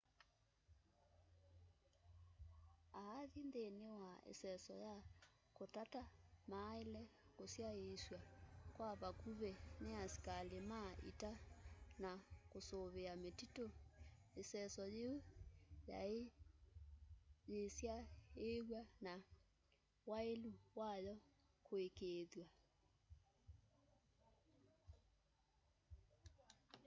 aathi 2.99 3.39
nthini 3.47 3.85
wa 4.01 4.11
iseso 4.31 4.73
ya 4.85 4.95
kutata 5.57 6.01
maaile 6.51 7.01
kusyaiisw'a 7.37 8.19
kwa 8.75 8.89
vakuvi 9.01 9.51
ni 9.83 9.91
asikali 10.03 10.59
ma 10.71 10.81
ita 11.09 11.31
sya 11.99 12.11
kusuvia 12.51 13.11
mititu 13.23 13.65
iseso 14.41 14.83
yiu 14.97 15.15
yiisyaiiw'a 17.51 18.81
na 19.05 19.13
wailu 20.09 20.51
wayo 20.79 21.15
kuikiithwa 21.65 22.45